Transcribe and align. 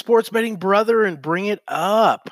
sports 0.00 0.30
betting 0.30 0.56
brother 0.56 1.04
and 1.04 1.22
bring 1.22 1.46
it 1.46 1.60
up. 1.68 2.30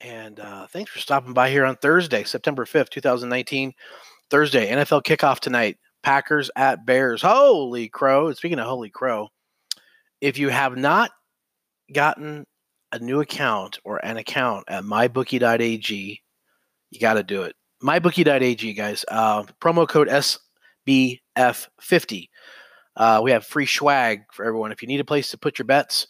And 0.00 0.38
uh, 0.38 0.68
thanks 0.68 0.90
for 0.90 1.00
stopping 1.00 1.34
by 1.34 1.50
here 1.50 1.64
on 1.64 1.76
Thursday, 1.76 2.22
September 2.24 2.64
5th, 2.64 2.88
2019. 2.88 3.74
Thursday, 4.30 4.70
NFL 4.70 5.02
kickoff 5.02 5.40
tonight. 5.40 5.76
Packers 6.02 6.50
at 6.54 6.86
Bears. 6.86 7.20
Holy 7.20 7.88
crow. 7.88 8.32
Speaking 8.32 8.60
of 8.60 8.66
holy 8.66 8.90
crow, 8.90 9.28
if 10.20 10.38
you 10.38 10.48
have 10.48 10.76
not 10.76 11.10
gotten 11.92 12.46
a 12.92 12.98
new 13.00 13.20
account 13.20 13.80
or 13.84 13.98
an 14.04 14.16
account 14.16 14.64
at 14.68 14.84
mybookie.ag, 14.84 16.22
you 16.90 17.00
got 17.00 17.14
to 17.14 17.24
do 17.24 17.42
it. 17.42 17.56
Mybookie.ag, 17.82 18.72
guys. 18.74 19.04
Uh, 19.08 19.42
promo 19.60 19.88
code 19.88 20.08
SBF50. 20.86 22.28
Uh, 22.96 23.20
we 23.22 23.32
have 23.32 23.44
free 23.44 23.66
swag 23.66 24.22
for 24.32 24.44
everyone. 24.44 24.70
If 24.70 24.82
you 24.82 24.88
need 24.88 25.00
a 25.00 25.04
place 25.04 25.30
to 25.32 25.38
put 25.38 25.58
your 25.58 25.66
bets, 25.66 26.06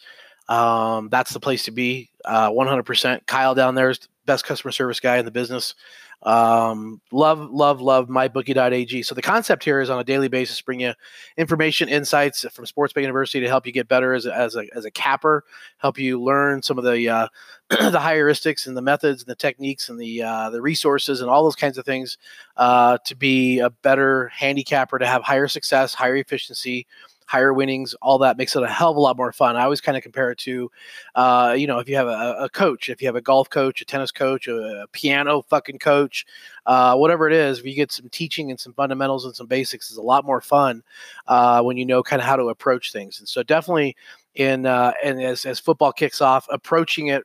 um, 0.49 1.09
that's 1.09 1.33
the 1.33 1.41
place 1.41 1.65
to 1.65 1.71
be. 1.71 2.11
Uh, 2.25 2.51
100%. 2.51 3.27
Kyle 3.27 3.55
down 3.55 3.75
there 3.75 3.91
is 3.91 3.99
the 3.99 4.09
best 4.27 4.45
customer 4.45 4.73
service 4.73 5.01
guy 5.01 5.19
in 5.19 5.25
the 5.25 5.31
business. 5.31 5.75
Um, 6.23 7.01
love, 7.13 7.39
love, 7.51 7.81
love 7.81 8.09
mybookie.ag. 8.09 9.03
So 9.05 9.15
the 9.15 9.23
concept 9.23 9.63
here 9.63 9.81
is 9.81 9.89
on 9.89 10.01
a 10.01 10.05
daily 10.05 10.27
basis, 10.27 10.61
bring 10.61 10.81
you 10.81 10.95
information, 11.37 11.89
insights 11.89 12.45
from 12.51 12.67
Sports 12.67 12.93
Bet 12.93 13.03
University 13.03 13.41
to 13.41 13.47
help 13.47 13.67
you 13.67 13.73
get 13.73 13.87
better 13.87 14.15
as 14.15 14.27
a, 14.27 14.35
as 14.35 14.57
a, 14.57 14.67
as 14.75 14.85
a 14.85 14.91
capper, 14.91 15.45
help 15.77 15.97
you 15.97 16.21
learn 16.21 16.61
some 16.63 16.77
of 16.77 16.85
the, 16.85 17.09
uh, 17.09 17.29
the 17.71 18.01
heuristics 18.01 18.67
and 18.67 18.77
the 18.77 18.83
methods 18.83 19.23
and 19.23 19.31
the 19.31 19.37
techniques 19.37 19.89
and 19.89 20.01
the, 20.01 20.23
uh, 20.23 20.51
the 20.51 20.61
resources 20.61 21.21
and 21.21 21.31
all 21.31 21.45
those 21.45 21.57
kinds 21.57 21.79
of 21.79 21.85
things, 21.85 22.19
uh, 22.57 22.99
to 23.05 23.15
be 23.15 23.61
a 23.61 23.71
better 23.71 24.27
handicapper, 24.29 24.99
to 24.99 25.07
have 25.07 25.23
higher 25.23 25.47
success, 25.47 25.95
higher 25.95 26.17
efficiency, 26.17 26.85
higher 27.29 27.53
winnings, 27.53 27.93
all 28.01 28.17
that 28.17 28.39
makes 28.39 28.57
it 28.57 28.63
a 28.63 28.67
hell 28.67 28.91
of 28.91 28.97
a 28.97 29.01
lot 29.01 29.19
more 29.19 29.33
fun. 29.33 29.55
I 29.55 29.65
always 29.65 29.83
kind 29.83 29.99
of 29.99 30.03
compare 30.03 30.31
it 30.31 30.39
to, 30.39 30.71
uh, 31.15 31.55
you 31.57 31.67
know, 31.67 31.79
if 31.79 31.87
you 31.87 31.95
have 31.97 32.07
a, 32.07 32.37
a, 32.41 32.49
coach, 32.49 32.89
if 32.89 33.03
you 33.03 33.09
have 33.09 33.17
a 33.17 33.21
golf 33.21 33.51
coach, 33.51 33.83
a 33.83 33.85
tennis 33.85 34.11
coach, 34.11 34.49
a, 34.49 34.85
a 34.85 34.87
piano 34.93 35.43
fucking 35.43 35.79
coach, 35.79 36.25
uh, 36.65 36.97
whatever 36.97 37.29
it 37.29 37.35
is, 37.35 37.59
if 37.59 37.67
you 37.67 37.75
get 37.75 37.93
some 37.93 38.09
teaching 38.09 38.51
and 38.51 38.59
some 38.59 38.73
fundamentals 38.73 39.27
and 39.27 39.37
some 39.37 39.47
basics, 39.47 39.91
is 39.91 39.99
a 39.99 40.03
lot 40.03 40.25
more 40.25 40.41
fun 40.41 40.83
uh, 41.27 41.61
when 41.61 41.77
you 41.77 41.85
know 41.85 42.03
kind 42.03 42.23
of 42.23 42.27
how 42.27 42.37
to 42.37 42.45
approach 42.45 42.93
things. 42.93 43.19
And 43.19 43.29
so 43.29 43.43
definitely 43.43 43.95
in 44.35 44.65
uh, 44.65 44.95
and 45.05 45.23
as 45.23 45.45
as 45.45 45.61
football 45.61 45.93
kicks 45.93 46.23
off, 46.23 46.47
approaching 46.51 47.09
it 47.09 47.25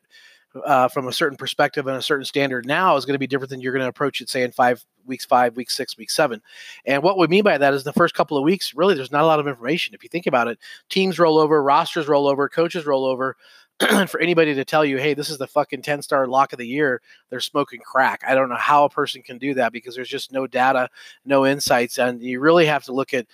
uh, 0.66 0.88
from 0.88 1.08
a 1.08 1.14
certain 1.14 1.38
perspective 1.38 1.88
and 1.88 1.98
a 1.98 2.02
certain 2.02 2.26
standard 2.26 2.66
now 2.66 2.96
is 2.96 3.06
going 3.06 3.16
to 3.16 3.20
be 3.20 3.28
different 3.28 3.50
than 3.50 3.62
you're 3.62 3.74
going 3.74 3.84
to 3.84 3.90
approach 3.90 4.22
it, 4.22 4.30
say, 4.30 4.44
in 4.44 4.52
five 4.52 4.84
weeks, 5.06 5.26
five, 5.26 5.56
week 5.56 5.70
six, 5.70 5.98
week 5.98 6.12
seven. 6.12 6.42
And 6.86 7.02
what 7.04 7.18
we 7.18 7.28
mean 7.28 7.44
by 7.44 7.58
that 7.58 7.74
is 7.74 7.84
the 7.84 7.94
first 7.94 8.14
couple 8.14 8.38
of 8.38 8.44
weeks, 8.44 8.74
really, 8.76 8.96
there's 8.96 9.12
not 9.12 9.24
a 9.24 9.28
lot 9.28 9.40
of 9.40 9.48
information. 9.48 9.94
If 9.94 10.04
you 10.04 10.10
think 10.10 10.28
about 10.28 10.48
it, 10.48 10.60
teams 10.90 11.20
roll 11.20 11.38
over, 11.38 11.62
rosters 11.62 12.08
roll 12.08 12.28
over, 12.28 12.48
coaches 12.50 12.86
roll 12.86 13.06
over. 13.06 13.36
and 13.80 14.10
for 14.10 14.20
anybody 14.20 14.54
to 14.54 14.66
tell 14.66 14.86
you, 14.86 14.98
hey, 14.98 15.14
this 15.14 15.30
is 15.30 15.38
the 15.38 15.48
fucking 15.48 15.82
10 15.82 16.02
star 16.02 16.28
lock 16.28 16.54
of 16.54 16.60
the 16.60 16.68
year, 16.68 17.02
they're 17.30 17.40
smoking 17.40 17.80
crack. 17.80 18.22
I 18.28 18.36
don't 18.36 18.50
know 18.50 18.56
how 18.56 18.86
a 18.86 18.90
person 18.90 19.24
can 19.24 19.38
do 19.38 19.56
that 19.56 19.74
because 19.74 19.96
there's 19.96 20.10
just 20.10 20.32
no 20.32 20.46
data, 20.46 20.90
no 21.26 21.46
insights. 21.46 21.98
And 21.98 22.22
you 22.22 22.40
really 22.40 22.68
have 22.68 22.84
to 22.86 22.94
look 22.94 23.14
at 23.14 23.26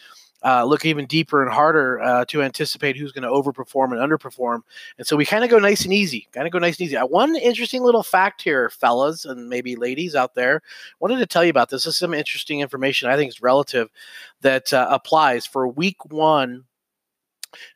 uh, 0.43 0.63
look 0.63 0.85
even 0.85 1.05
deeper 1.05 1.43
and 1.43 1.51
harder 1.51 1.99
uh, 2.01 2.25
to 2.25 2.41
anticipate 2.41 2.95
who's 2.95 3.11
going 3.11 3.23
to 3.23 3.29
overperform 3.29 3.91
and 3.91 3.99
underperform. 3.99 4.61
And 4.97 5.05
so 5.05 5.15
we 5.15 5.25
kind 5.25 5.43
of 5.43 5.49
go 5.49 5.59
nice 5.59 5.83
and 5.83 5.93
easy, 5.93 6.27
kind 6.31 6.47
of 6.47 6.53
go 6.53 6.59
nice 6.59 6.77
and 6.79 6.85
easy. 6.87 6.97
Uh, 6.97 7.05
one 7.05 7.35
interesting 7.35 7.83
little 7.83 8.03
fact 8.03 8.41
here, 8.41 8.69
fellas 8.69 9.25
and 9.25 9.49
maybe 9.49 9.75
ladies 9.75 10.15
out 10.15 10.35
there, 10.35 10.61
wanted 10.99 11.17
to 11.17 11.25
tell 11.25 11.43
you 11.43 11.49
about 11.49 11.69
this. 11.69 11.83
This 11.83 11.95
is 11.95 11.99
some 11.99 12.13
interesting 12.13 12.61
information 12.61 13.09
I 13.09 13.15
think 13.15 13.29
is 13.29 13.41
relative 13.41 13.89
that 14.41 14.71
uh, 14.73 14.87
applies 14.89 15.45
for 15.45 15.67
week 15.67 16.05
one 16.05 16.65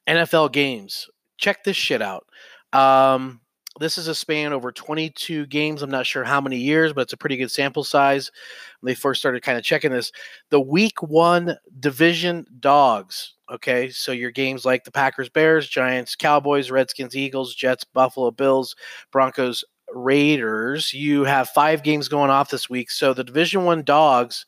NFL 0.08 0.52
games. 0.52 1.10
Check 1.38 1.64
this 1.64 1.78
shit 1.78 2.02
out. 2.02 2.28
Um, 2.72 3.42
this 3.80 3.98
is 3.98 4.08
a 4.08 4.16
span 4.16 4.54
over 4.54 4.72
22 4.72 5.48
games. 5.48 5.82
I'm 5.82 5.90
not 5.90 6.06
sure 6.06 6.24
how 6.24 6.40
many 6.40 6.58
years, 6.58 6.94
but 6.94 7.02
it's 7.02 7.14
a 7.14 7.18
pretty 7.18 7.38
good 7.38 7.52
sample 7.52 7.84
size. 7.84 8.32
When 8.80 8.92
they 8.92 8.96
first 8.96 9.22
started 9.22 9.42
kind 9.42 9.58
of 9.58 9.64
checking 9.64 9.92
this, 9.92 10.12
the 10.50 10.60
week 10.60 11.02
one 11.02 11.58
division 11.80 12.46
dogs. 12.60 13.34
Okay, 13.52 13.90
so 13.90 14.12
your 14.12 14.32
games 14.32 14.66
like 14.66 14.84
the 14.84 14.92
Packers, 14.92 15.30
Bears, 15.30 15.68
Giants, 15.68 16.16
Cowboys, 16.16 16.72
Redskins, 16.72 17.16
Eagles, 17.16 17.54
Jets, 17.54 17.84
Buffalo 17.84 18.32
Bills, 18.32 18.76
Broncos, 19.12 19.64
Raiders. 19.94 20.94
You 20.94 21.24
have 21.24 21.50
five 21.50 21.84
games 21.84 22.08
going 22.08 22.32
off 22.32 22.50
this 22.50 22.70
week. 22.70 22.90
So 22.90 23.14
the 23.14 23.24
Division 23.24 23.66
One 23.66 23.84
dogs 23.84 24.46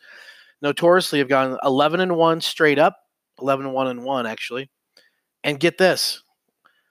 notoriously 0.61 1.19
have 1.19 1.29
gone 1.29 1.57
11 1.63 1.99
and 1.99 2.15
one 2.15 2.41
straight 2.41 2.79
up, 2.79 2.97
11 3.41 3.65
and 3.67 3.75
one 3.75 3.87
and 3.87 4.03
one 4.03 4.25
actually. 4.25 4.69
And 5.43 5.59
get 5.59 5.77
this, 5.77 6.23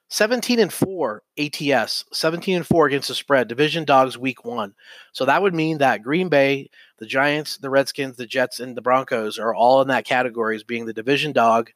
17 0.08 0.60
and 0.60 0.72
4 0.72 1.22
ATS, 1.38 2.04
17 2.12 2.56
and 2.56 2.66
4 2.66 2.86
against 2.86 3.08
the 3.08 3.14
spread, 3.14 3.48
division 3.48 3.84
dogs 3.84 4.18
week 4.18 4.44
one. 4.44 4.74
So 5.12 5.24
that 5.24 5.42
would 5.42 5.54
mean 5.54 5.78
that 5.78 6.02
Green 6.02 6.28
Bay, 6.28 6.70
the 6.98 7.06
Giants, 7.06 7.56
the 7.56 7.70
Redskins, 7.70 8.16
the 8.16 8.26
Jets, 8.26 8.60
and 8.60 8.76
the 8.76 8.82
Broncos 8.82 9.38
are 9.38 9.54
all 9.54 9.80
in 9.82 9.88
that 9.88 10.04
category 10.04 10.56
as 10.56 10.62
being 10.62 10.86
the 10.86 10.92
division 10.92 11.32
dog. 11.32 11.70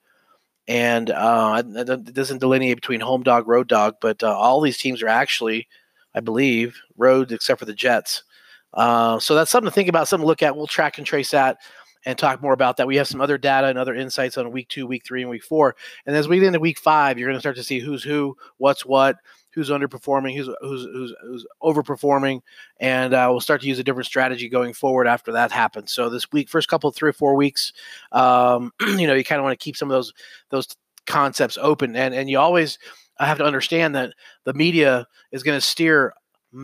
And 0.67 1.11
uh, 1.11 1.63
it 1.67 2.15
doesn't 2.15 2.39
delineate 2.39 2.77
between 2.77 3.01
home 3.01 3.23
dog, 3.23 3.49
road 3.49 3.69
dog, 3.69 3.97
but 4.01 4.23
uh, 4.23 4.37
all 4.37 4.61
these 4.61 4.77
teams 4.77 5.03
are 5.03 5.09
actually, 5.09 5.67
I 6.15 6.21
believe, 6.21 6.79
road 6.97 7.33
except 7.33 7.59
for 7.59 7.65
the 7.65 7.73
Jets. 7.73 8.23
Uh, 8.75 9.19
so 9.19 9.35
that's 9.35 9.51
something 9.51 9.71
to 9.71 9.75
think 9.75 9.89
about, 9.89 10.09
something 10.09 10.25
to 10.25 10.29
look 10.29 10.43
at. 10.43 10.55
We'll 10.55 10.67
track 10.67 10.99
and 10.99 11.07
trace 11.07 11.31
that 11.31 11.57
and 12.05 12.19
talk 12.19 12.43
more 12.43 12.53
about 12.53 12.77
that. 12.77 12.87
We 12.87 12.97
have 12.97 13.09
some 13.09 13.21
other 13.21 13.39
data 13.39 13.67
and 13.67 13.79
other 13.79 13.95
insights 13.95 14.39
on 14.39 14.51
week 14.53 14.69
two, 14.69 14.87
week 14.87 15.05
three, 15.05 15.23
and 15.23 15.31
week 15.31 15.45
four. 15.45 15.77
And 16.07 16.17
as 16.17 16.29
we 16.29 16.39
get 16.39 16.47
into 16.47 16.61
week 16.61 16.79
five, 16.79 17.19
you're 17.19 17.29
going 17.29 17.37
to 17.37 17.41
start 17.41 17.57
to 17.57 17.65
see 17.65 17.81
who's 17.81 18.03
who, 18.03 18.37
what's 18.59 18.87
what, 18.87 19.17
who's 19.53 19.71
underperforming, 19.71 20.37
who's 20.37 20.49
who's 20.61 20.85
who's, 20.85 21.15
who's 21.23 21.47
overperforming, 21.63 22.41
and 22.79 23.15
uh, 23.15 23.29
we'll 23.31 23.41
start 23.41 23.61
to 23.63 23.67
use 23.67 23.79
a 23.79 23.85
different 23.85 24.07
strategy 24.07 24.49
going 24.49 24.73
forward 24.73 25.07
after 25.07 25.33
that 25.33 25.51
happens. 25.51 25.93
So 25.93 26.09
this 26.09 26.31
week, 26.31 26.49
first 26.49 26.69
couple 26.69 26.91
three 26.91 27.11
or 27.11 27.15
four 27.15 27.35
weeks, 27.35 27.73
um, 28.13 28.73
you 28.81 29.07
know, 29.07 29.15
you 29.15 29.25
kind 29.25 29.41
of 29.41 29.45
want 29.45 29.59
to 29.59 29.65
keep 29.65 29.77
some 29.77 29.91
of 29.91 29.95
those 29.95 30.13
those 30.51 30.69
concepts 31.07 31.59
open, 31.61 31.97
and 31.97 32.15
and 32.15 32.31
you 32.31 32.39
always 32.39 32.79
have 33.19 33.39
to 33.39 33.45
understand 33.45 33.95
that 33.97 34.13
the 34.45 34.55
media 34.55 35.07
is 35.33 35.43
going 35.43 35.57
to 35.57 35.65
steer 35.67 36.13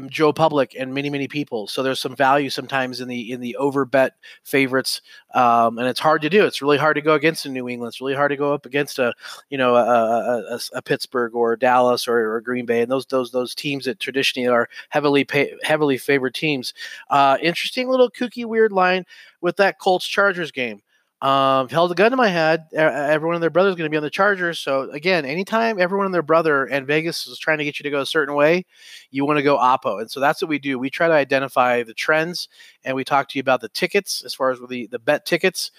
Joe 0.08 0.32
Public 0.32 0.74
and 0.78 0.94
many 0.94 1.10
many 1.10 1.28
people. 1.28 1.66
So 1.66 1.82
there's 1.82 2.00
some 2.00 2.16
value 2.16 2.48
sometimes 2.48 3.00
in 3.00 3.08
the 3.08 3.32
in 3.32 3.40
the 3.40 3.56
over 3.56 3.84
bet 3.84 4.14
favorites, 4.42 5.02
um, 5.34 5.78
and 5.78 5.86
it's 5.86 6.00
hard 6.00 6.22
to 6.22 6.30
do. 6.30 6.46
It's 6.46 6.62
really 6.62 6.78
hard 6.78 6.96
to 6.96 7.02
go 7.02 7.14
against 7.14 7.44
a 7.44 7.50
New 7.50 7.68
England. 7.68 7.90
It's 7.90 8.00
really 8.00 8.14
hard 8.14 8.30
to 8.30 8.36
go 8.36 8.54
up 8.54 8.64
against 8.64 8.98
a 8.98 9.12
you 9.50 9.58
know 9.58 9.74
a, 9.76 10.54
a, 10.54 10.60
a 10.74 10.82
Pittsburgh 10.82 11.34
or 11.34 11.56
Dallas 11.56 12.08
or, 12.08 12.34
or, 12.34 12.40
Green 12.40 12.64
Bay 12.64 12.80
and 12.80 12.90
those 12.90 13.06
those 13.06 13.30
those 13.30 13.54
teams 13.54 13.84
that 13.84 14.00
traditionally 14.00 14.48
are 14.48 14.68
heavily 14.88 15.24
pay, 15.24 15.54
heavily 15.62 15.98
favored 15.98 16.34
teams. 16.34 16.72
Uh, 17.10 17.36
interesting 17.42 17.88
little 17.88 18.10
kooky 18.10 18.46
weird 18.46 18.72
line 18.72 19.04
with 19.42 19.56
that 19.56 19.78
Colts 19.78 20.06
Chargers 20.06 20.50
game. 20.50 20.80
Um, 21.24 21.70
held 21.70 21.90
a 21.90 21.94
gun 21.94 22.10
to 22.10 22.18
my 22.18 22.28
head. 22.28 22.66
Everyone 22.74 23.34
and 23.34 23.42
their 23.42 23.48
brother 23.48 23.70
is 23.70 23.76
going 23.76 23.86
to 23.86 23.90
be 23.90 23.96
on 23.96 24.02
the 24.02 24.10
Chargers. 24.10 24.58
So 24.58 24.90
again, 24.90 25.24
anytime 25.24 25.80
everyone 25.80 26.04
and 26.04 26.14
their 26.14 26.20
brother 26.20 26.66
and 26.66 26.86
Vegas 26.86 27.26
is 27.26 27.38
trying 27.38 27.56
to 27.56 27.64
get 27.64 27.78
you 27.78 27.82
to 27.84 27.90
go 27.90 28.02
a 28.02 28.06
certain 28.06 28.34
way, 28.34 28.66
you 29.10 29.24
want 29.24 29.38
to 29.38 29.42
go 29.42 29.56
oppo. 29.56 30.02
And 30.02 30.10
so 30.10 30.20
that's 30.20 30.42
what 30.42 30.50
we 30.50 30.58
do. 30.58 30.78
We 30.78 30.90
try 30.90 31.08
to 31.08 31.14
identify 31.14 31.82
the 31.82 31.94
trends, 31.94 32.50
and 32.84 32.94
we 32.94 33.04
talk 33.04 33.30
to 33.30 33.38
you 33.38 33.40
about 33.40 33.62
the 33.62 33.70
tickets 33.70 34.22
as 34.22 34.34
far 34.34 34.50
as 34.50 34.58
the 34.68 34.86
the 34.88 34.98
bet 34.98 35.24
tickets, 35.24 35.70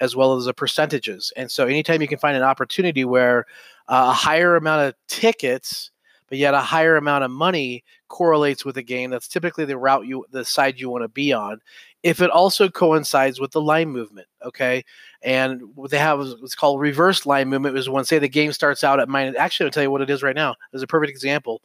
as 0.00 0.16
well 0.16 0.36
as 0.36 0.46
the 0.46 0.54
percentages. 0.54 1.34
And 1.36 1.50
so 1.50 1.66
anytime 1.66 2.00
you 2.00 2.08
can 2.08 2.18
find 2.18 2.34
an 2.34 2.42
opportunity 2.42 3.04
where 3.04 3.44
uh, 3.88 4.06
a 4.08 4.14
higher 4.14 4.56
amount 4.56 4.88
of 4.88 4.94
tickets 5.06 5.90
but 6.28 6.38
yet 6.38 6.54
a 6.54 6.60
higher 6.60 6.96
amount 6.96 7.22
of 7.22 7.30
money 7.30 7.84
correlates 8.08 8.64
with 8.64 8.76
a 8.78 8.82
game 8.82 9.10
that's 9.10 9.28
typically 9.28 9.64
the 9.64 9.76
route 9.76 10.06
you 10.06 10.24
the 10.30 10.44
side 10.44 10.80
you 10.80 10.88
want 10.88 11.02
to 11.02 11.08
be 11.08 11.32
on 11.32 11.60
if 12.04 12.20
it 12.20 12.30
also 12.30 12.68
coincides 12.68 13.40
with 13.40 13.50
the 13.50 13.62
line 13.62 13.88
movement. 13.88 14.28
Okay. 14.44 14.84
And 15.22 15.62
what 15.74 15.90
they 15.90 15.98
have 15.98 16.20
is 16.20 16.36
what's 16.38 16.54
called 16.54 16.78
reverse 16.78 17.24
line 17.24 17.48
movement 17.48 17.78
is 17.78 17.88
when, 17.88 18.04
say, 18.04 18.18
the 18.18 18.28
game 18.28 18.52
starts 18.52 18.84
out 18.84 19.00
at 19.00 19.08
minus. 19.08 19.36
Actually, 19.36 19.66
I'll 19.66 19.72
tell 19.72 19.82
you 19.82 19.90
what 19.90 20.02
it 20.02 20.10
is 20.10 20.22
right 20.22 20.36
now. 20.36 20.54
There's 20.70 20.82
a 20.82 20.86
perfect 20.86 21.10
example. 21.10 21.62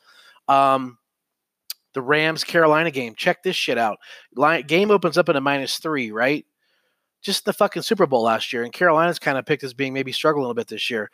Um, 0.48 0.98
the 1.94 2.02
Rams 2.02 2.46
Carolina 2.46 2.90
game. 2.90 3.16
Check 3.16 3.44
this 3.44 3.58
shit 3.58 3.78
out. 3.78 4.00
Line, 4.34 4.66
game 4.66 4.92
opens 4.92 5.18
up 5.18 5.28
at 5.28 5.36
a 5.36 5.42
minus 5.42 5.78
three, 5.78 6.10
right? 6.10 6.46
Just 7.22 7.44
the 7.44 7.52
fucking 7.52 7.82
Super 7.82 8.08
Bowl 8.08 8.24
last 8.24 8.54
year. 8.54 8.64
And 8.64 8.72
Carolina's 8.72 9.20
kind 9.20 9.38
of 9.38 9.46
picked 9.46 9.66
as 9.66 9.74
being 9.74 9.94
maybe 9.94 10.14
struggling 10.14 10.46
a 10.46 10.48
little 10.48 10.56
bit 10.56 10.70
this 10.70 10.90
year. 10.90 11.12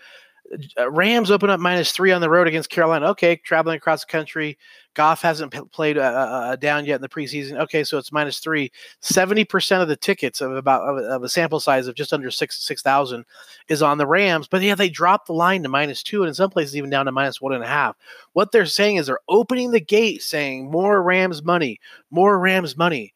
Uh, 0.79 0.91
Rams 0.91 1.31
open 1.31 1.49
up 1.49 1.59
minus 1.59 1.91
three 1.91 2.11
on 2.11 2.21
the 2.21 2.29
road 2.29 2.47
against 2.47 2.69
Carolina. 2.69 3.07
Okay, 3.09 3.35
traveling 3.37 3.77
across 3.77 4.05
the 4.05 4.11
country. 4.11 4.57
Goff 4.93 5.21
hasn't 5.21 5.51
p- 5.51 5.59
played 5.71 5.97
uh, 5.97 6.01
uh, 6.01 6.03
uh, 6.03 6.55
down 6.55 6.85
yet 6.85 6.95
in 6.95 7.01
the 7.01 7.09
preseason. 7.09 7.59
Okay, 7.59 7.83
so 7.83 7.97
it's 7.97 8.11
minus 8.11 8.39
three. 8.39 8.71
Seventy 9.01 9.43
percent 9.43 9.81
of 9.81 9.87
the 9.87 9.95
tickets 9.95 10.41
of 10.41 10.55
about 10.55 10.83
of, 10.83 10.97
of, 10.97 11.23
a 11.23 11.29
sample 11.29 11.59
size 11.59 11.87
of 11.87 11.95
just 11.95 12.13
under 12.13 12.31
six 12.31 12.63
six 12.63 12.81
thousand 12.81 13.25
is 13.67 13.81
on 13.81 13.97
the 13.97 14.07
Rams. 14.07 14.47
But 14.47 14.61
yeah, 14.61 14.75
they 14.75 14.89
dropped 14.89 15.27
the 15.27 15.33
line 15.33 15.63
to 15.63 15.69
minus 15.69 16.03
two, 16.03 16.21
and 16.21 16.29
in 16.29 16.33
some 16.33 16.49
places 16.49 16.77
even 16.77 16.89
down 16.89 17.05
to 17.05 17.11
minus 17.11 17.41
one 17.41 17.53
and 17.53 17.63
a 17.63 17.67
half. 17.67 17.95
What 18.33 18.51
they're 18.51 18.65
saying 18.65 18.97
is 18.97 19.07
they're 19.07 19.19
opening 19.27 19.71
the 19.71 19.81
gate, 19.81 20.21
saying 20.21 20.71
more 20.71 21.01
Rams 21.01 21.43
money, 21.43 21.79
more 22.11 22.39
Rams 22.39 22.77
money. 22.77 23.13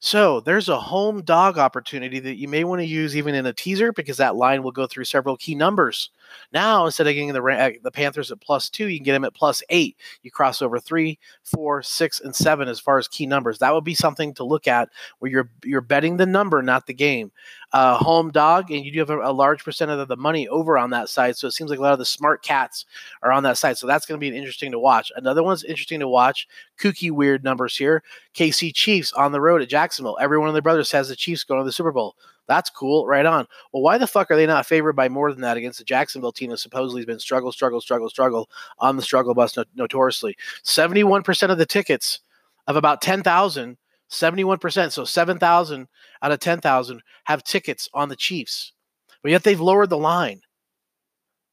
So 0.00 0.38
there's 0.38 0.68
a 0.68 0.78
home 0.78 1.22
dog 1.22 1.58
opportunity 1.58 2.20
that 2.20 2.36
you 2.36 2.46
may 2.46 2.62
want 2.62 2.80
to 2.80 2.86
use 2.86 3.16
even 3.16 3.34
in 3.34 3.46
a 3.46 3.52
teaser 3.52 3.92
because 3.92 4.18
that 4.18 4.36
line 4.36 4.62
will 4.62 4.70
go 4.70 4.86
through 4.86 5.04
several 5.06 5.36
key 5.36 5.56
numbers 5.56 6.10
Now, 6.52 6.86
instead 6.86 7.08
of 7.08 7.14
getting 7.14 7.32
the 7.32 7.42
uh, 7.42 7.70
the 7.82 7.90
Panthers 7.90 8.30
at 8.30 8.40
plus 8.40 8.70
two, 8.70 8.86
you 8.86 8.98
can 8.98 9.04
get 9.04 9.12
them 9.12 9.24
at 9.24 9.34
plus 9.34 9.60
eight. 9.70 9.96
You 10.22 10.30
cross 10.30 10.62
over 10.62 10.78
three, 10.78 11.18
four, 11.42 11.82
six, 11.82 12.20
and 12.20 12.34
seven 12.34 12.68
as 12.68 12.78
far 12.78 12.98
as 12.98 13.08
key 13.08 13.26
numbers. 13.26 13.58
That 13.58 13.74
would 13.74 13.84
be 13.84 13.94
something 13.94 14.34
to 14.34 14.44
look 14.44 14.68
at 14.68 14.88
where 15.18 15.32
you're 15.32 15.50
you're 15.64 15.80
betting 15.80 16.16
the 16.16 16.26
number, 16.26 16.62
not 16.62 16.86
the 16.86 16.94
game. 16.94 17.32
Uh, 17.70 17.98
home 17.98 18.30
dog, 18.30 18.70
and 18.70 18.82
you 18.82 18.90
do 18.90 18.98
have 19.00 19.10
a, 19.10 19.20
a 19.20 19.32
large 19.32 19.62
percentage 19.62 19.98
of 19.98 20.08
the 20.08 20.16
money 20.16 20.48
over 20.48 20.78
on 20.78 20.88
that 20.88 21.10
side. 21.10 21.36
So 21.36 21.46
it 21.46 21.52
seems 21.52 21.68
like 21.68 21.78
a 21.78 21.82
lot 21.82 21.92
of 21.92 21.98
the 21.98 22.04
smart 22.06 22.42
cats 22.42 22.86
are 23.22 23.30
on 23.30 23.42
that 23.42 23.58
side. 23.58 23.76
So 23.76 23.86
that's 23.86 24.06
going 24.06 24.18
to 24.18 24.30
be 24.30 24.34
interesting 24.34 24.72
to 24.72 24.78
watch. 24.78 25.12
Another 25.16 25.42
one's 25.42 25.64
interesting 25.64 26.00
to 26.00 26.08
watch. 26.08 26.48
Kooky 26.80 27.10
weird 27.10 27.44
numbers 27.44 27.76
here. 27.76 28.02
KC 28.34 28.74
Chiefs 28.74 29.12
on 29.12 29.32
the 29.32 29.40
road 29.42 29.60
at 29.60 29.68
Jacksonville. 29.68 30.16
Every 30.18 30.38
one 30.38 30.48
of 30.48 30.54
their 30.54 30.62
brothers 30.62 30.90
has 30.92 31.10
the 31.10 31.16
Chiefs 31.16 31.44
going 31.44 31.60
to 31.60 31.64
the 31.64 31.72
Super 31.72 31.92
Bowl. 31.92 32.16
That's 32.48 32.70
cool. 32.70 33.06
Right 33.06 33.26
on. 33.26 33.46
Well, 33.72 33.82
why 33.82 33.98
the 33.98 34.06
fuck 34.06 34.30
are 34.30 34.36
they 34.36 34.46
not 34.46 34.66
favored 34.66 34.94
by 34.94 35.10
more 35.10 35.30
than 35.30 35.42
that 35.42 35.58
against 35.58 35.78
the 35.78 35.84
Jacksonville 35.84 36.32
team 36.32 36.50
that 36.50 36.58
supposedly 36.58 37.02
has 37.02 37.06
been 37.06 37.20
struggle, 37.20 37.52
struggle, 37.52 37.80
struggle, 37.80 38.08
struggle 38.08 38.50
on 38.78 38.96
the 38.96 39.02
struggle 39.02 39.34
bus 39.34 39.56
no- 39.56 39.64
notoriously? 39.76 40.36
71% 40.64 41.50
of 41.50 41.58
the 41.58 41.66
tickets 41.66 42.20
of 42.66 42.76
about 42.76 43.02
10,000, 43.02 43.76
71%, 44.10 44.92
so 44.92 45.04
7,000 45.04 45.88
out 46.22 46.32
of 46.32 46.40
10,000 46.40 47.02
have 47.24 47.44
tickets 47.44 47.88
on 47.92 48.08
the 48.08 48.16
Chiefs. 48.16 48.72
But 49.22 49.32
yet 49.32 49.44
they've 49.44 49.60
lowered 49.60 49.90
the 49.90 49.98
line 49.98 50.42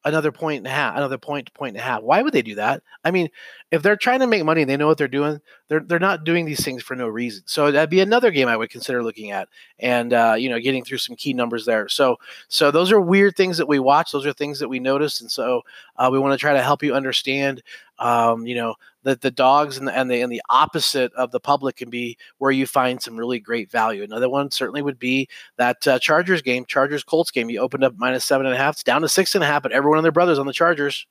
another 0.05 0.31
point 0.31 0.59
and 0.59 0.67
a 0.67 0.69
half, 0.69 0.95
another 0.95 1.17
point, 1.17 1.51
point 1.55 1.75
and 1.75 1.81
a 1.81 1.83
half. 1.83 2.03
Why 2.03 2.21
would 2.21 2.31
they 2.31 2.43
do 2.43 2.55
that? 2.55 2.83
I 3.03 3.09
mean, 3.09 3.27
if 3.71 3.81
they're 3.81 3.97
trying 3.97 4.19
to 4.19 4.27
make 4.27 4.45
money 4.45 4.61
and 4.61 4.69
they 4.69 4.77
know 4.77 4.85
what 4.85 4.99
they're 4.99 5.07
doing, 5.07 5.41
they're 5.67 5.79
they're 5.79 5.99
not 5.99 6.23
doing 6.23 6.45
these 6.45 6.63
things 6.63 6.83
for 6.83 6.95
no 6.95 7.07
reason. 7.07 7.43
So 7.47 7.71
that'd 7.71 7.89
be 7.89 7.99
another 7.99 8.29
game 8.29 8.47
I 8.47 8.55
would 8.55 8.69
consider 8.69 9.03
looking 9.03 9.31
at, 9.31 9.49
and 9.79 10.13
uh, 10.13 10.35
you 10.37 10.47
know, 10.47 10.59
getting 10.59 10.85
through 10.85 10.99
some 10.99 11.15
key 11.15 11.33
numbers 11.33 11.65
there. 11.65 11.89
So 11.89 12.17
so 12.47 12.69
those 12.69 12.91
are 12.91 13.01
weird 13.01 13.35
things 13.35 13.57
that 13.57 13.67
we 13.67 13.79
watch. 13.79 14.11
Those 14.11 14.27
are 14.27 14.33
things 14.33 14.59
that 14.59 14.69
we 14.69 14.79
notice, 14.79 15.19
and 15.21 15.29
so 15.29 15.63
uh, 15.97 16.09
we 16.11 16.19
want 16.19 16.33
to 16.33 16.37
try 16.37 16.53
to 16.53 16.61
help 16.61 16.83
you 16.83 16.93
understand 16.93 17.63
um, 17.99 18.45
you 18.45 18.55
know 18.55 18.75
that 19.03 19.21
the 19.21 19.31
dogs 19.31 19.77
and 19.77 19.87
the, 19.87 19.95
and 19.95 20.09
the 20.09 20.21
and 20.21 20.31
the 20.31 20.41
opposite 20.49 21.13
of 21.13 21.31
the 21.31 21.39
public 21.39 21.77
can 21.77 21.89
be 21.89 22.17
where 22.37 22.51
you 22.51 22.65
find 22.65 23.01
some 23.01 23.17
really 23.17 23.39
great 23.39 23.71
value. 23.71 24.03
Another 24.03 24.29
one 24.29 24.51
certainly 24.51 24.81
would 24.81 24.99
be 24.99 25.27
that 25.57 25.87
uh, 25.87 25.99
Chargers 25.99 26.41
game, 26.41 26.65
Chargers 26.65 27.03
Colts 27.03 27.31
game. 27.31 27.49
You 27.49 27.59
opened 27.59 27.83
up 27.83 27.93
minus 27.97 28.25
seven 28.25 28.45
and 28.45 28.55
a 28.55 28.57
half, 28.57 28.75
it's 28.75 28.83
down 28.83 29.01
to 29.01 29.09
six 29.09 29.35
and 29.35 29.43
a 29.43 29.47
half, 29.47 29.63
but 29.63 29.71
everyone 29.71 29.97
and 29.97 30.05
their 30.05 30.11
brothers 30.11 30.39
on 30.39 30.45
the 30.45 30.53
Chargers. 30.53 31.07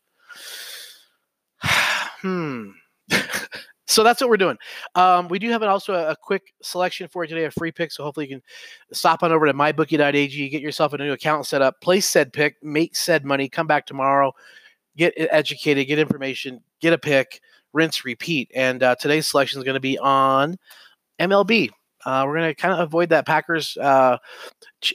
hmm. 1.62 2.70
so 3.86 4.02
that's 4.02 4.20
what 4.20 4.30
we're 4.30 4.36
doing. 4.36 4.56
Um, 4.94 5.28
we 5.28 5.38
do 5.38 5.50
have 5.50 5.62
also 5.62 5.94
a, 5.94 6.10
a, 6.10 6.16
quick 6.16 6.54
selection 6.62 7.08
for 7.08 7.24
you 7.24 7.28
today, 7.28 7.44
a 7.44 7.50
free 7.50 7.70
pick. 7.70 7.92
So 7.92 8.02
hopefully 8.02 8.26
you 8.26 8.36
can 8.36 8.42
stop 8.92 9.22
on 9.22 9.30
over 9.30 9.46
to 9.46 9.52
mybookie.ag, 9.52 10.48
get 10.48 10.62
yourself 10.62 10.92
a 10.94 10.98
new 10.98 11.12
account 11.12 11.46
set 11.46 11.62
up, 11.62 11.80
place 11.80 12.06
said 12.06 12.32
pick, 12.32 12.56
make 12.62 12.96
said 12.96 13.24
money, 13.24 13.48
come 13.48 13.66
back 13.66 13.86
tomorrow, 13.86 14.32
get 14.96 15.14
educated, 15.16 15.86
get 15.86 15.98
information, 15.98 16.60
get 16.80 16.92
a 16.92 16.98
pick 16.98 17.40
rinse, 17.74 18.04
repeat. 18.04 18.50
And 18.54 18.82
uh, 18.82 18.94
today's 18.94 19.26
selection 19.26 19.58
is 19.58 19.64
going 19.64 19.74
to 19.74 19.80
be 19.80 19.98
on 19.98 20.56
MLB. 21.20 21.70
Uh, 22.06 22.24
we're 22.26 22.36
going 22.36 22.50
to 22.50 22.54
kind 22.54 22.74
of 22.74 22.80
avoid 22.80 23.08
that 23.08 23.26
Packers 23.26 23.76
uh, 23.78 24.18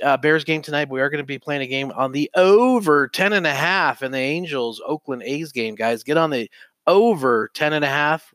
uh, 0.03 0.17
Bears 0.17 0.43
game 0.43 0.61
tonight. 0.61 0.89
We 0.89 1.01
are 1.01 1.09
going 1.09 1.21
to 1.21 1.25
be 1.25 1.39
playing 1.39 1.63
a 1.63 1.67
game 1.67 1.91
on 1.95 2.11
the 2.11 2.29
over 2.35 3.07
10 3.07 3.33
and 3.33 3.47
a 3.47 3.53
half 3.53 4.03
in 4.03 4.11
the 4.11 4.19
Angels 4.19 4.81
Oakland 4.85 5.23
A's 5.23 5.51
game, 5.51 5.75
guys. 5.75 6.03
Get 6.03 6.17
on 6.17 6.29
the 6.29 6.49
over 6.87 7.49
10 7.53 7.73
and 7.73 7.83
a 7.83 7.89
half. 7.89 8.33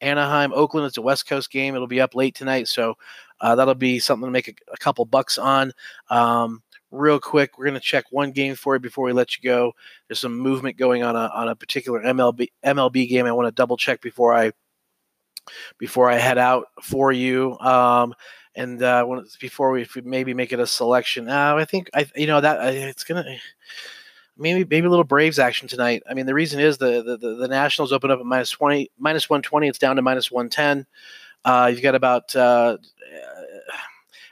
Anaheim, 0.00 0.52
Oakland. 0.52 0.86
It's 0.86 0.98
a 0.98 1.02
West 1.02 1.26
Coast 1.26 1.50
game. 1.50 1.74
It'll 1.74 1.86
be 1.86 2.00
up 2.00 2.14
late 2.14 2.34
tonight, 2.34 2.68
so 2.68 2.96
uh, 3.40 3.54
that'll 3.54 3.74
be 3.74 3.98
something 3.98 4.26
to 4.26 4.30
make 4.30 4.48
a, 4.48 4.54
a 4.72 4.76
couple 4.76 5.04
bucks 5.06 5.38
on. 5.38 5.72
Um, 6.10 6.62
real 6.96 7.20
quick. 7.20 7.58
We're 7.58 7.66
going 7.66 7.74
to 7.74 7.80
check 7.80 8.04
one 8.10 8.32
game 8.32 8.54
for 8.54 8.74
you 8.74 8.80
before 8.80 9.04
we 9.04 9.12
let 9.12 9.36
you 9.36 9.42
go. 9.42 9.72
There's 10.08 10.20
some 10.20 10.38
movement 10.38 10.76
going 10.76 11.02
on 11.02 11.16
a, 11.16 11.30
on 11.34 11.48
a 11.48 11.56
particular 11.56 12.00
MLB 12.00 12.48
MLB 12.64 13.08
game. 13.08 13.26
I 13.26 13.32
want 13.32 13.46
to 13.48 13.52
double 13.52 13.76
check 13.76 14.00
before 14.00 14.34
I 14.34 14.52
before 15.78 16.10
I 16.10 16.16
head 16.16 16.38
out 16.38 16.66
for 16.82 17.12
you. 17.12 17.58
Um, 17.58 18.14
and 18.54 18.82
uh, 18.82 19.06
before 19.40 19.70
we 19.70 19.86
maybe 20.02 20.34
make 20.34 20.52
it 20.52 20.60
a 20.60 20.66
selection, 20.66 21.28
uh, 21.28 21.56
I 21.56 21.64
think 21.64 21.90
I 21.94 22.06
you 22.16 22.26
know 22.26 22.40
that 22.40 22.74
it's 22.74 23.04
gonna 23.04 23.36
maybe 24.38 24.64
maybe 24.68 24.86
a 24.86 24.90
little 24.90 25.04
Braves 25.04 25.38
action 25.38 25.68
tonight. 25.68 26.02
I 26.08 26.14
mean, 26.14 26.26
the 26.26 26.34
reason 26.34 26.60
is 26.60 26.78
the 26.78 27.02
the, 27.02 27.36
the 27.36 27.48
Nationals 27.48 27.92
open 27.92 28.10
up 28.10 28.18
at 28.18 28.26
minus 28.26 28.50
twenty, 28.50 28.90
minus 28.98 29.28
one 29.28 29.42
twenty. 29.42 29.68
It's 29.68 29.78
down 29.78 29.96
to 29.96 30.02
minus 30.02 30.30
one 30.30 30.48
ten. 30.48 30.86
Uh, 31.44 31.70
you've 31.72 31.82
got 31.82 31.94
about 31.94 32.34
uh, 32.34 32.76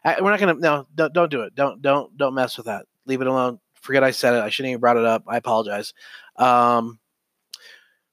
I, 0.04 0.20
we're 0.20 0.30
not 0.30 0.40
gonna 0.40 0.54
no 0.54 0.86
don't, 0.94 1.12
don't 1.12 1.30
do 1.30 1.42
it. 1.42 1.54
Don't 1.54 1.80
don't 1.80 2.16
don't 2.16 2.34
mess 2.34 2.56
with 2.56 2.66
that. 2.66 2.86
Leave 3.06 3.20
it 3.20 3.26
alone. 3.26 3.58
Forget 3.74 4.04
i 4.04 4.10
said 4.10 4.34
it. 4.34 4.42
I 4.42 4.48
shouldn't 4.48 4.70
even 4.70 4.80
brought 4.80 4.96
it 4.96 5.04
up. 5.04 5.24
I 5.26 5.36
apologize. 5.36 5.92
Um, 6.36 6.98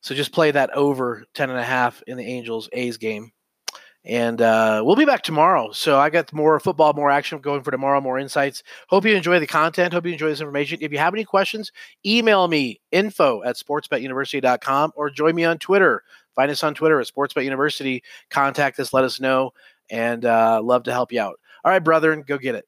so 0.01 0.15
just 0.15 0.33
play 0.33 0.51
that 0.51 0.71
over 0.73 1.23
10 1.33 1.49
and 1.49 1.59
a 1.59 1.63
half 1.63 2.01
in 2.07 2.17
the 2.17 2.25
angels 2.25 2.67
a's 2.73 2.97
game. 2.97 3.31
And 4.03 4.41
uh, 4.41 4.81
we'll 4.83 4.95
be 4.95 5.05
back 5.05 5.21
tomorrow. 5.21 5.71
So 5.71 5.99
i 5.99 6.09
got 6.09 6.33
more 6.33 6.59
football 6.59 6.91
more 6.93 7.11
action 7.11 7.39
going 7.39 7.61
for 7.61 7.69
tomorrow 7.69 8.01
more 8.01 8.17
insights. 8.17 8.63
Hope 8.89 9.05
you 9.05 9.15
enjoy 9.15 9.39
the 9.39 9.47
content. 9.47 9.93
Hope 9.93 10.05
you 10.05 10.11
enjoy 10.11 10.29
this 10.29 10.41
information. 10.41 10.79
If 10.81 10.91
you 10.91 10.97
have 10.97 11.13
any 11.13 11.23
questions 11.23 11.71
email 12.05 12.47
me 12.47 12.81
info 12.91 13.43
at 13.43 13.57
sportsbetuniversity.com 13.57 14.93
or 14.95 15.09
join 15.09 15.35
me 15.35 15.45
on 15.45 15.59
twitter. 15.59 16.03
Find 16.35 16.49
us 16.49 16.63
on 16.63 16.73
twitter 16.73 16.99
at 16.99 17.07
sportsbetuniversity 17.07 18.01
contact 18.29 18.79
us. 18.79 18.93
Let 18.93 19.03
us 19.03 19.19
know. 19.19 19.51
And 19.89 20.25
uh, 20.25 20.61
love 20.63 20.83
to 20.83 20.91
help 20.91 21.11
you 21.11 21.21
out 21.21 21.40
all 21.63 21.72
right, 21.72 21.84
brethren, 21.84 22.24
go 22.25 22.38
get 22.38 22.56
it. 22.56 22.66